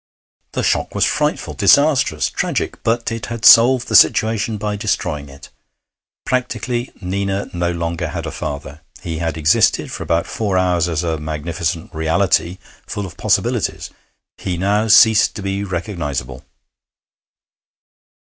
[0.53, 5.49] The shock was frightful, disastrous, tragic; but it had solved the situation by destroying it.
[6.25, 8.81] Practically, Nina no longer had a father.
[9.03, 13.91] He had existed for about four hours as a magnificent reality, full of possibilities;
[14.39, 16.43] he now ceased to be recognisable.